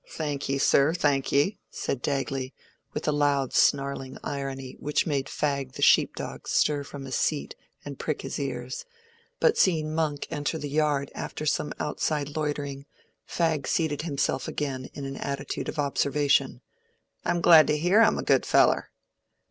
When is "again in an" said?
14.47-15.17